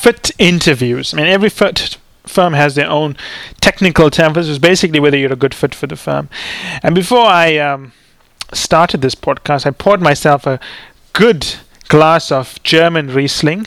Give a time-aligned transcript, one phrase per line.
[0.00, 1.12] fit interviews.
[1.12, 3.16] I mean, every fit firm has their own
[3.60, 4.32] technical term.
[4.32, 6.30] This is basically whether you're a good fit for the firm.
[6.82, 7.92] And before I um,
[8.52, 10.58] started this podcast, I poured myself a
[11.12, 11.46] good
[11.88, 13.66] glass of German Riesling.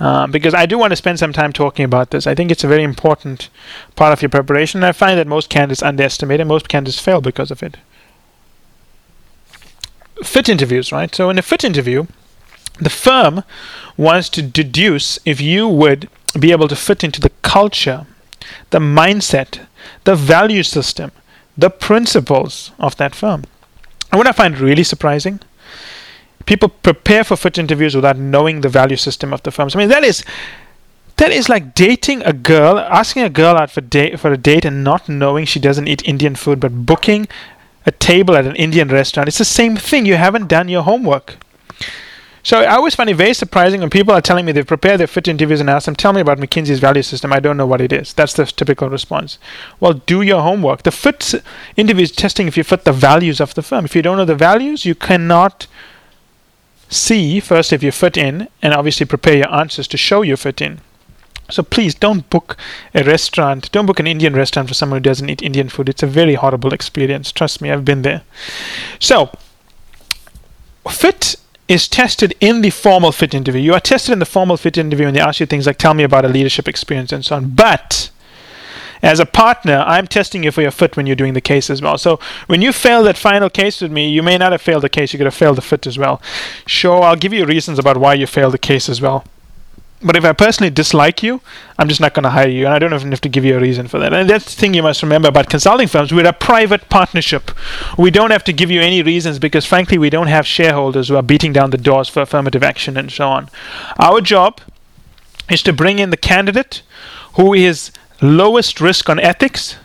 [0.00, 2.26] Uh, because I do want to spend some time talking about this.
[2.26, 3.48] I think it's a very important
[3.94, 4.78] part of your preparation.
[4.78, 7.76] And I find that most candidates underestimate and most candidates fail because of it.
[10.24, 11.14] Fit interviews, right?
[11.14, 12.06] So, in a fit interview,
[12.84, 13.44] the firm
[13.96, 18.06] wants to deduce if you would be able to fit into the culture,
[18.70, 19.66] the mindset,
[20.04, 21.12] the value system,
[21.56, 23.44] the principles of that firm.
[24.10, 25.40] And what I find really surprising,
[26.46, 29.74] people prepare for fit interviews without knowing the value system of the firms.
[29.74, 30.24] I mean, that is
[31.16, 34.64] that is like dating a girl, asking a girl out for date for a date
[34.64, 37.28] and not knowing she doesn't eat Indian food, but booking
[37.86, 39.28] a table at an Indian restaurant.
[39.28, 40.06] It's the same thing.
[40.06, 41.36] You haven't done your homework.
[42.44, 45.06] So I always find it very surprising when people are telling me they've prepared their
[45.06, 47.32] fit interviews and ask them, tell me about McKinsey's value system.
[47.32, 48.12] I don't know what it is.
[48.12, 49.38] That's the typical response.
[49.78, 50.82] Well, do your homework.
[50.82, 51.34] The fit
[51.76, 53.84] interview is testing if you fit the values of the firm.
[53.84, 55.68] If you don't know the values, you cannot
[56.88, 60.60] see first if you fit in and obviously prepare your answers to show you fit
[60.60, 60.80] in.
[61.48, 62.56] So please don't book
[62.94, 65.88] a restaurant, don't book an Indian restaurant for someone who doesn't eat Indian food.
[65.88, 67.30] It's a very horrible experience.
[67.30, 68.22] Trust me, I've been there.
[68.98, 69.30] So,
[70.88, 71.36] fit
[71.72, 73.62] is tested in the formal fit interview.
[73.62, 75.94] You are tested in the formal fit interview and they ask you things like, tell
[75.94, 77.48] me about a leadership experience and so on.
[77.50, 78.10] But
[79.00, 81.80] as a partner, I'm testing you for your fit when you're doing the case as
[81.80, 81.96] well.
[81.96, 84.90] So when you fail that final case with me, you may not have failed the
[84.90, 86.20] case, you could have failed the fit as well.
[86.66, 89.24] Sure, I'll give you reasons about why you failed the case as well.
[90.04, 91.40] But if I personally dislike you,
[91.78, 93.56] I'm just not going to hire you, and I don't even have to give you
[93.56, 94.12] a reason for that.
[94.12, 96.12] And that's the thing you must remember about consulting firms.
[96.12, 97.52] We're a private partnership.
[97.96, 101.16] We don't have to give you any reasons because, frankly, we don't have shareholders who
[101.16, 103.48] are beating down the doors for affirmative action and so on.
[103.98, 104.60] Our job
[105.50, 106.82] is to bring in the candidate
[107.34, 109.76] who is lowest risk on ethics,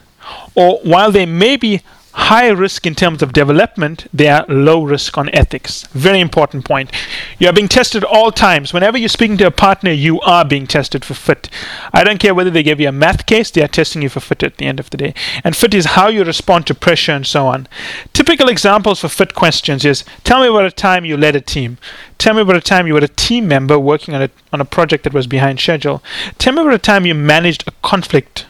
[0.55, 1.81] or while they may be
[2.17, 5.83] high risk in terms of development, they are low risk on ethics.
[5.93, 6.91] Very important point.
[7.37, 8.73] You are being tested all times.
[8.73, 11.47] Whenever you're speaking to a partner, you are being tested for fit.
[11.93, 14.19] I don't care whether they give you a math case, they are testing you for
[14.19, 15.13] fit at the end of the day.
[15.43, 17.67] And fit is how you respond to pressure and so on.
[18.13, 21.77] Typical examples for fit questions is tell me about a time you led a team.
[22.17, 24.65] Tell me about a time you were a team member working on a, on a
[24.65, 26.03] project that was behind schedule.
[26.39, 28.47] Tell me about a time you managed a conflict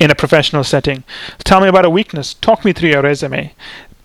[0.00, 1.04] in a professional setting.
[1.44, 2.32] Tell me about a weakness.
[2.34, 3.54] Talk me through your resume.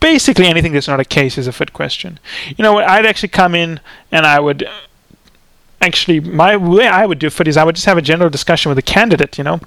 [0.01, 2.19] Basically, anything that's not a case is a fit question.
[2.57, 3.79] You know, I'd actually come in
[4.11, 4.67] and I would
[5.81, 8.69] actually, my way I would do fit is I would just have a general discussion
[8.69, 9.61] with the candidate, you know.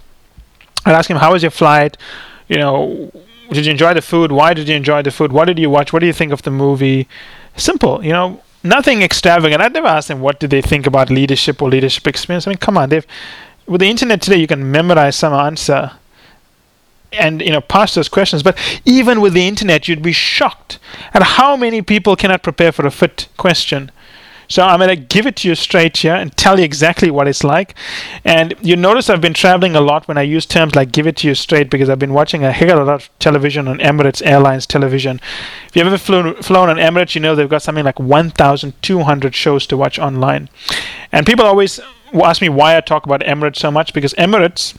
[0.85, 1.97] I'd ask him, How was your flight?
[2.47, 3.11] You know,
[3.51, 4.31] did you enjoy the food?
[4.31, 5.33] Why did you enjoy the food?
[5.33, 5.93] What did you watch?
[5.93, 7.09] What do you think of the movie?
[7.57, 9.63] Simple, you know, nothing extravagant.
[9.63, 12.47] I'd never ask them what did they think about leadership or leadership experience.
[12.47, 13.07] I mean, come on, they've
[13.67, 15.93] with the internet today, you can memorize some answer
[17.13, 18.43] and you know pass those questions.
[18.43, 20.79] But even with the internet you'd be shocked
[21.15, 23.91] at how many people cannot prepare for a fit question.
[24.51, 27.29] So i'm going to give it to you straight here and tell you exactly what
[27.29, 27.75] it's like.
[28.25, 31.17] And you notice i've been traveling a lot when i use terms like give it
[31.19, 33.79] to you straight because i've been watching a heck of a lot of television on
[33.79, 35.21] emirates airlines television.
[35.69, 39.67] If you've ever flown, flown on emirates you know they've got something like 1200 shows
[39.67, 40.49] to watch online.
[41.13, 41.79] And people always
[42.15, 44.75] ask me why i talk about emirates so much because emirates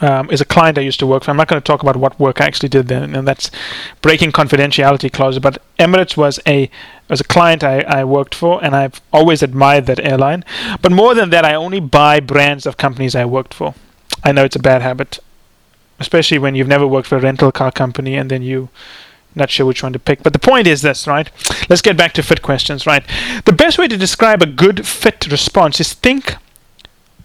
[0.00, 1.30] um, is a client I used to work for.
[1.30, 3.50] I'm not going to talk about what work I actually did then, and that's
[4.00, 5.38] breaking confidentiality clause.
[5.38, 6.70] But Emirates was a
[7.08, 10.44] was a client I, I worked for, and I've always admired that airline.
[10.82, 13.74] But more than that, I only buy brands of companies I worked for.
[14.22, 15.18] I know it's a bad habit,
[15.98, 18.68] especially when you've never worked for a rental car company and then you
[19.34, 20.22] not sure which one to pick.
[20.22, 21.30] But the point is this, right?
[21.68, 23.04] Let's get back to fit questions, right?
[23.44, 26.36] The best way to describe a good fit response is think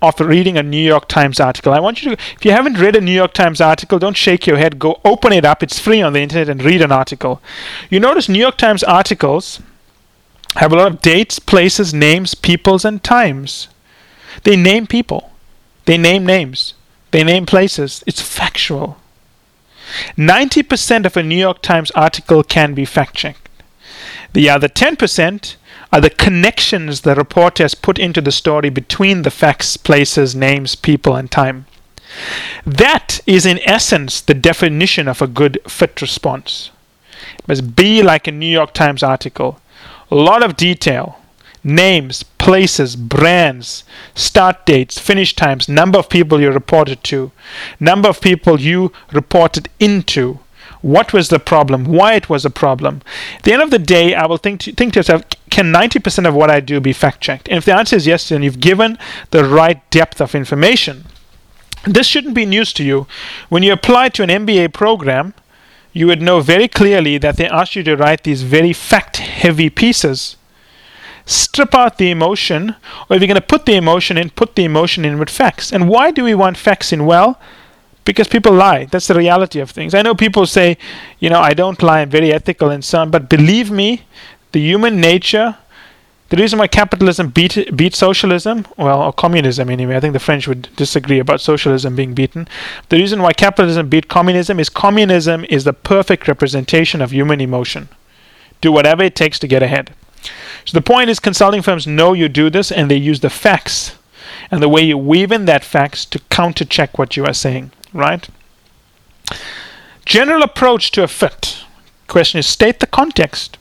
[0.04, 1.74] of reading a New York Times article.
[1.74, 4.46] I want you to, if you haven't read a New York Times article, don't shake
[4.46, 4.78] your head.
[4.78, 5.64] Go open it up.
[5.64, 7.42] It's free on the internet and read an article.
[7.90, 9.62] You notice New York Times articles
[10.56, 13.70] have a lot of dates, places, names, peoples, and times.
[14.44, 15.32] They name people,
[15.86, 16.74] they name names,
[17.12, 18.04] they name places.
[18.06, 18.98] It's factual.
[20.18, 23.43] 90% of a New York Times article can be fact checked.
[24.34, 25.56] The other 10%
[25.92, 30.76] are the connections the reporter has put into the story between the facts, places, names,
[30.76, 31.68] people, and time.
[32.66, 36.72] That is, in essence, the definition of a good fit response.
[37.38, 39.60] It must be like a New York Times article.
[40.10, 41.20] A lot of detail,
[41.64, 43.84] names, places, brands,
[44.16, 47.32] start dates, finish times, number of people you reported to,
[47.80, 50.40] number of people you reported into,
[50.84, 53.02] what was the problem, why it was a problem.
[53.38, 56.28] At the end of the day, I will think to, think to yourself, can 90%
[56.28, 57.48] of what I do be fact checked?
[57.48, 59.00] And if the answer is yes, then you've given
[59.32, 61.06] the right depth of information.
[61.86, 63.08] This shouldn't be news to you.
[63.48, 65.34] When you apply to an MBA program,
[65.94, 69.70] you would know very clearly that they ask you to write these very fact heavy
[69.70, 70.36] pieces.
[71.26, 72.76] Strip out the emotion,
[73.10, 75.72] or if you're going to put the emotion in, put the emotion in with facts.
[75.72, 77.06] And why do we want facts in?
[77.06, 77.40] Well,
[78.06, 78.86] because people lie.
[78.86, 79.94] That's the reality of things.
[79.94, 80.78] I know people say,
[81.20, 84.04] you know, I don't lie, I'm very ethical and so on, but believe me,
[84.52, 85.58] the human nature,
[86.30, 90.48] the reason why capitalism beat beat socialism, well, or communism anyway, I think the French
[90.48, 92.48] would disagree about socialism being beaten.
[92.90, 97.90] The reason why capitalism beat communism is communism is the perfect representation of human emotion.
[98.62, 99.94] Do whatever it takes to get ahead.
[100.66, 103.96] So the point is, consulting firms know you do this, and they use the facts
[104.50, 107.72] and the way you weave in that facts to counter check what you are saying.
[107.94, 108.28] Right?
[110.06, 111.64] General approach to a fit.
[112.08, 113.58] Question is, state the context.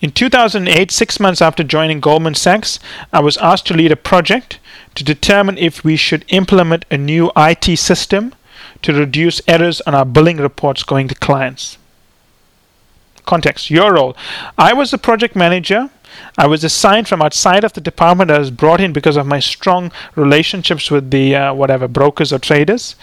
[0.00, 2.78] In 2008, six months after joining Goldman Sachs,
[3.12, 4.58] I was asked to lead a project
[4.94, 8.34] to determine if we should implement a new IT system
[8.82, 11.78] to reduce errors on our billing reports going to clients.
[13.24, 14.16] Context Your role.
[14.58, 15.90] I was the project manager
[16.38, 18.30] I was assigned from outside of the department.
[18.30, 22.38] I was brought in because of my strong relationships with the uh, whatever brokers or
[22.38, 22.96] traders,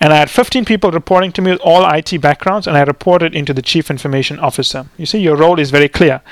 [0.00, 3.34] and I had 15 people reporting to me with all IT backgrounds, and I reported
[3.34, 4.86] into the chief information officer.
[4.96, 6.22] You see, your role is very clear.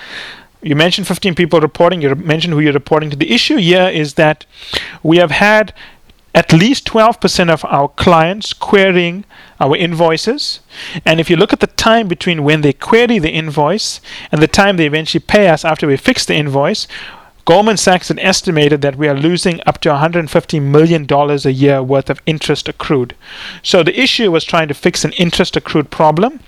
[0.63, 2.01] You mentioned 15 people reporting.
[2.01, 3.17] You mentioned who you're reporting to.
[3.17, 4.47] The issue here is that
[5.03, 5.75] we have had
[6.35, 9.25] at least 12% of our clients querying
[9.61, 10.61] our invoices.
[11.05, 14.01] And if you look at the time between when they query the invoice
[14.33, 16.89] and the time they eventually pay us after we fix the invoice,
[17.45, 22.09] Goldman Sachs had estimated that we are losing up to $150 million a year worth
[22.09, 23.15] of interest accrued.
[23.63, 26.41] So the issue was trying to fix an interest accrued problem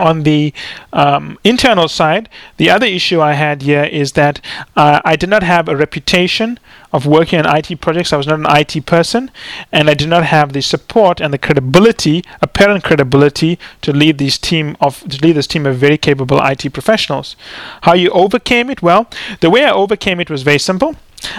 [0.00, 0.52] on the
[0.92, 4.40] um, internal side, the other issue I had here is that
[4.76, 6.58] uh, I did not have a reputation
[6.92, 8.12] of working on IT projects.
[8.12, 9.30] I was not an IT person,
[9.70, 14.38] and I did not have the support and the credibility, apparent credibility, to lead this
[14.38, 17.36] team of to lead this team of very capable IT professionals.
[17.82, 18.82] How you overcame it?
[18.82, 19.08] Well,
[19.40, 20.96] the way I overcame it was very simple.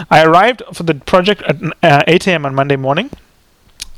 [0.10, 2.46] I arrived for the project at uh, 8 a.m.
[2.46, 3.10] on Monday morning.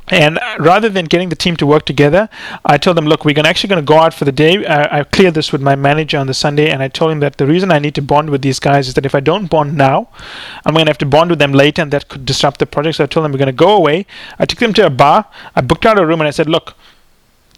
[0.08, 2.28] And rather than getting the team to work together,
[2.64, 4.64] I told them, look, we're actually going to go out for the day.
[4.66, 7.38] I, I cleared this with my manager on the Sunday, and I told him that
[7.38, 9.76] the reason I need to bond with these guys is that if I don't bond
[9.76, 10.08] now,
[10.66, 12.96] I'm going to have to bond with them later, and that could disrupt the project.
[12.96, 14.04] So I told them we're going to go away.
[14.38, 15.24] I took them to a bar.
[15.56, 16.74] I booked out a room, and I said, look,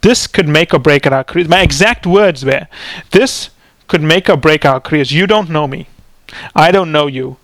[0.03, 1.49] this could make or break our careers.
[1.49, 2.69] My exact words were,
[3.11, 3.51] this
[3.89, 5.11] could make or break our careers.
[5.11, 5.89] You don't know me.
[6.55, 7.39] I don't know you.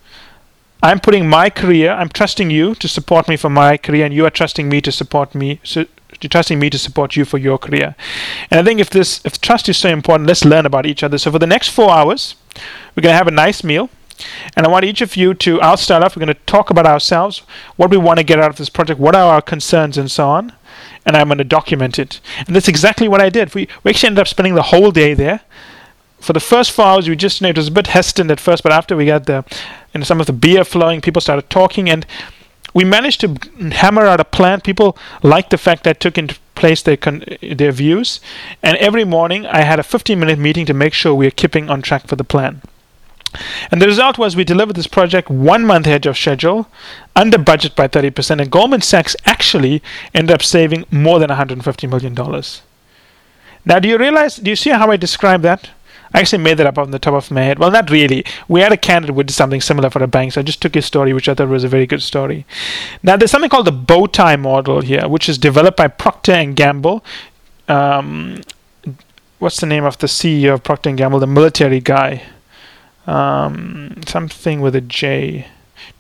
[0.83, 4.27] I'm putting my career, I'm trusting you to support me for my career, and you
[4.27, 5.61] are trusting me to support me.
[5.63, 5.87] So,
[6.21, 7.97] you're trusting me to support you for your career.
[8.51, 11.19] And I think if this, if trust is so important, let's learn about each other.
[11.19, 12.37] So for the next four hours,
[12.95, 13.91] we're going to have a nice meal.
[14.55, 16.87] And I want each of you to, I'll start off, we're going to talk about
[16.87, 17.41] ourselves,
[17.77, 20.29] what we want to get out of this project, what are our concerns, and so
[20.29, 20.53] on.
[21.05, 22.21] And I'm going to document it.
[22.47, 23.53] And that's exactly what I did.
[23.55, 25.41] We, we actually ended up spending the whole day there.
[26.23, 28.39] For the first four hours, we just, you know, it was a bit hesitant at
[28.39, 29.45] first, but after we got the
[29.93, 32.07] and some of the beer flowing, people started talking, and
[32.73, 33.37] we managed to
[33.73, 34.61] hammer out a plan.
[34.61, 38.21] People liked the fact that I took into place their con- their views,
[38.63, 41.69] and every morning I had a 15 minute meeting to make sure we are keeping
[41.69, 42.63] on track for the plan.
[43.73, 46.69] And the result was we delivered this project one month ahead of schedule,
[47.17, 49.83] under budget by 30%, and Goldman Sachs actually
[50.15, 52.15] ended up saving more than $150 million.
[53.65, 55.71] Now, do you realize, do you see how I describe that?
[56.15, 57.59] I actually made that up on the top of my head.
[57.59, 58.25] Well, not really.
[58.49, 60.75] We had a candidate who did something similar for a bank, so I just took
[60.75, 62.45] his story, which I thought was a very good story.
[63.03, 66.55] Now, there's something called the bow tie model here, which is developed by Procter and
[66.55, 67.05] Gamble.
[67.69, 68.43] Um,
[69.39, 71.21] what's the name of the CEO of Procter and Gamble?
[71.21, 72.23] The military guy.
[73.07, 75.47] Um, something with a J.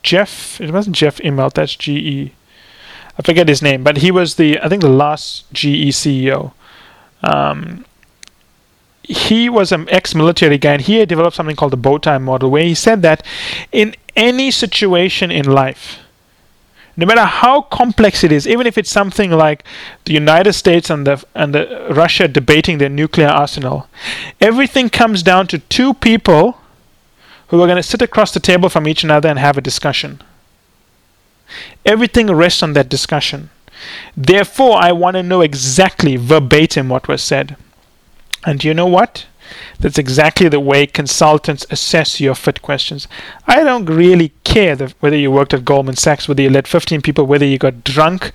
[0.02, 0.61] Jeff.
[0.61, 1.54] It wasn't Jeff Immelt.
[1.54, 2.33] That's GE.
[3.19, 6.52] I forget his name, but he was the I think the last GE CEO.
[7.23, 7.85] Um,
[9.05, 12.65] he was an ex-military guy and he developed something called the bow tie model where
[12.65, 13.25] he said that
[13.73, 15.99] in any situation in life
[16.97, 19.65] no matter how complex it is even if it's something like
[20.05, 23.89] the united states and the and the russia debating their nuclear arsenal
[24.41, 26.59] everything comes down to two people
[27.53, 30.23] who are going to sit across the table from each another and have a discussion.
[31.85, 33.51] Everything rests on that discussion.
[34.17, 37.57] Therefore i want to know exactly verbatim what was said
[38.45, 39.27] and you know what?
[39.81, 43.09] That's exactly the way consultants assess your fit questions.
[43.47, 47.03] I don't really care the, whether you worked at Goldman Sachs, whether you led 15
[47.03, 48.33] people, whether you got drunk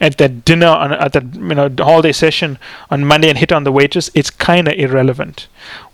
[0.00, 2.58] at that dinner on, at that you know holiday session
[2.90, 4.10] on Monday and hit on the waitress.
[4.14, 5.46] It's kind of irrelevant.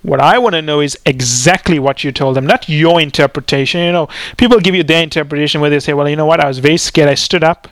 [0.03, 3.81] What I want to know is exactly what you told them, not your interpretation.
[3.81, 6.41] You know, people give you their interpretation where they say, "Well, you know what?
[6.41, 7.09] I was very scared.
[7.09, 7.69] I stood up."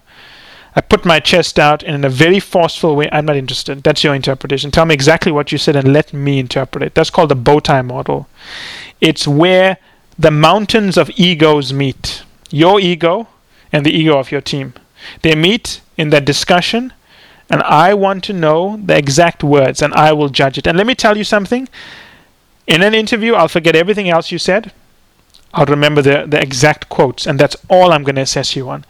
[0.75, 3.09] I put my chest out and in a very forceful way.
[3.13, 3.83] I'm not interested.
[3.83, 4.71] That's your interpretation.
[4.71, 6.95] Tell me exactly what you said and let me interpret it.
[6.95, 8.27] That's called the bow tie model.
[9.01, 9.77] It's where
[10.19, 13.29] the mountains of egos meet your ego
[13.73, 14.75] and the ego of your team.
[15.23, 16.93] They meet in that discussion,
[17.51, 20.67] and I want to know the exact words and I will judge it.
[20.67, 21.69] And let me tell you something
[22.67, 24.73] in an interview, I'll forget everything else you said.
[25.55, 28.87] I'll remember the, the exact quotes, and that's all I'm going to assess you on.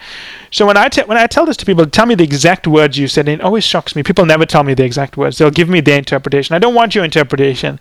[0.50, 2.98] So when I, te- when I tell this to people, tell me the exact words
[2.98, 4.02] you said, and it always shocks me.
[4.02, 5.38] People never tell me the exact words.
[5.38, 6.54] They'll give me their interpretation.
[6.54, 7.80] I don't want your interpretation.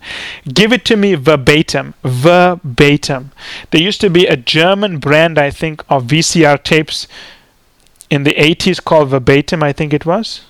[0.52, 1.94] Give it to me verbatim.
[2.02, 3.30] Verbatim.
[3.70, 7.06] There used to be a German brand, I think, of VCR tapes
[8.12, 10.42] in the 80s called Verbatim, I think it was.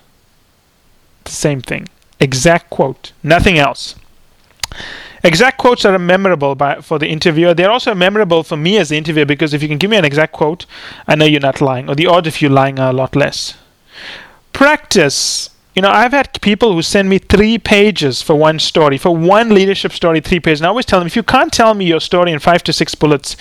[1.23, 1.89] The same thing.
[2.19, 3.13] Exact quote.
[3.23, 3.95] Nothing else.
[5.25, 7.55] Exact quotes are memorable by, for the interviewer.
[7.55, 10.05] They're also memorable for me as the interviewer because if you can give me an
[10.05, 10.67] exact quote,
[11.07, 13.55] I know you're not lying, or the odds of you lying are a lot less.
[14.53, 15.51] Practice.
[15.77, 19.55] You know, I've had people who send me three pages for one story, for one
[19.55, 20.61] leadership story, three pages.
[20.61, 22.73] And I always tell them if you can't tell me your story in five to
[22.73, 23.37] six bullets,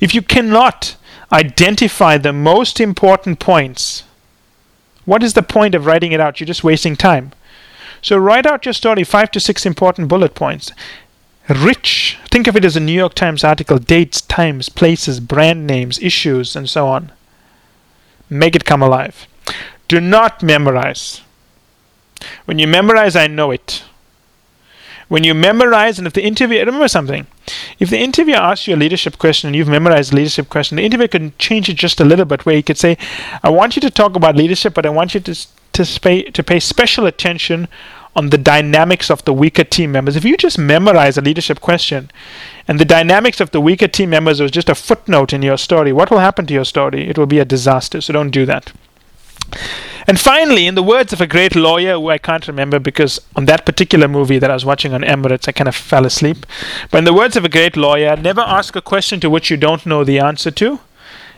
[0.00, 0.96] if you cannot
[1.32, 4.04] identify the most important points,
[5.06, 6.38] what is the point of writing it out?
[6.38, 7.32] You're just wasting time.
[8.00, 10.70] So write out your story, five to six important bullet points
[11.48, 12.18] rich.
[12.30, 16.56] Think of it as a New York Times article dates, times, places, brand names, issues,
[16.56, 17.12] and so on.
[18.30, 19.26] Make it come alive.
[19.88, 21.20] Do not memorize.
[22.44, 23.84] When you memorize, I know it.
[25.08, 27.26] When you memorize, and if the interview, remember something.
[27.78, 30.84] If the interviewer asks you a leadership question and you've memorized a leadership question, the
[30.84, 32.96] interviewer can change it just a little bit, where he could say,
[33.42, 36.42] I want you to talk about leadership, but I want you to, to, pay, to
[36.42, 37.68] pay special attention
[38.14, 40.16] on the dynamics of the weaker team members.
[40.16, 42.10] If you just memorize a leadership question
[42.68, 45.92] and the dynamics of the weaker team members was just a footnote in your story,
[45.92, 47.08] what will happen to your story?
[47.08, 48.00] It will be a disaster.
[48.00, 48.72] So don't do that.
[50.06, 53.44] And finally, in the words of a great lawyer who I can't remember because on
[53.46, 56.44] that particular movie that I was watching on Emirates, I kind of fell asleep.
[56.90, 59.56] But in the words of a great lawyer, never ask a question to which you
[59.56, 60.80] don't know the answer to.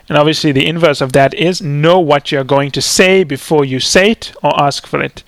[0.08, 3.80] And obviously, the inverse of that is know what you're going to say before you
[3.80, 5.22] say it or ask for it.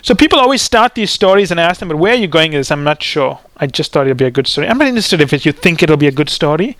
[0.00, 2.60] So people always start these stories and ask them, but where are you going with
[2.60, 2.70] this?
[2.70, 3.40] I'm not sure.
[3.56, 4.68] I just thought it'll be a good story.
[4.68, 6.76] I'm not interested if you think it'll be a good story.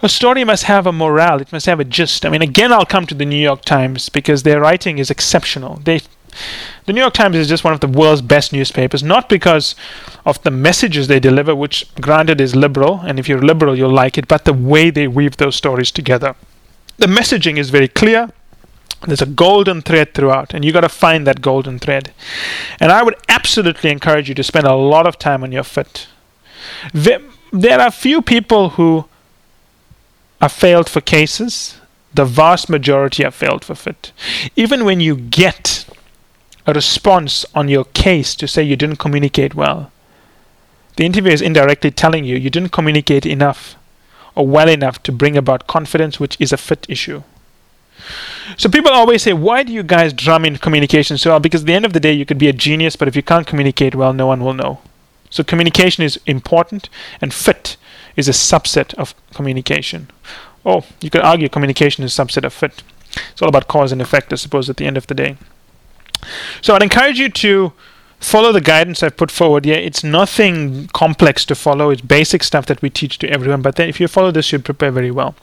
[0.00, 2.24] A story must have a morale, it must have a gist.
[2.24, 5.80] I mean, again, I'll come to the New York Times because their writing is exceptional.
[5.82, 6.02] They
[6.86, 9.74] the New York Times is just one of the world's best newspapers, not because
[10.24, 14.16] of the messages they deliver, which granted is liberal, and if you're liberal, you'll like
[14.16, 16.34] it, but the way they weave those stories together.
[16.96, 18.30] The messaging is very clear.
[19.06, 22.12] There's a golden thread throughout, and you got to find that golden thread.
[22.80, 26.08] And I would absolutely encourage you to spend a lot of time on your fit.
[26.92, 27.20] There,
[27.52, 29.04] there are few people who
[30.40, 31.78] are failed for cases.
[32.14, 34.12] The vast majority are failed for fit.
[34.56, 35.86] Even when you get
[36.68, 39.90] a response on your case to say you didn't communicate well.
[40.96, 43.76] The interviewer is indirectly telling you you didn't communicate enough
[44.34, 47.22] or well enough to bring about confidence, which is a fit issue.
[48.58, 51.40] So people always say, why do you guys drum in communication so well?
[51.40, 53.22] Because at the end of the day, you could be a genius, but if you
[53.22, 54.80] can't communicate well, no one will know.
[55.30, 57.78] So communication is important, and fit
[58.14, 60.10] is a subset of communication.
[60.66, 62.82] Oh, you could argue communication is a subset of fit.
[63.32, 65.36] It's all about cause and effect, I suppose, at the end of the day.
[66.60, 67.72] So I'd encourage you to
[68.20, 69.64] follow the guidance I've put forward.
[69.64, 71.90] Yeah, it's nothing complex to follow.
[71.90, 73.62] It's basic stuff that we teach to everyone.
[73.62, 75.34] But then if you follow this, you'll prepare very well.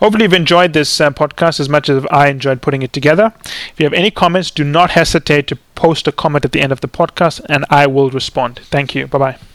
[0.00, 3.32] Hopefully, you've enjoyed this uh, podcast as much as I enjoyed putting it together.
[3.44, 6.72] If you have any comments, do not hesitate to post a comment at the end
[6.72, 8.60] of the podcast, and I will respond.
[8.64, 9.06] Thank you.
[9.06, 9.51] Bye bye.